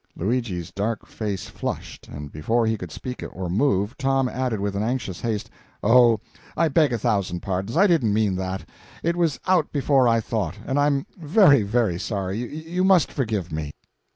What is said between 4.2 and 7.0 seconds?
added with anxious haste: "Oh, I beg a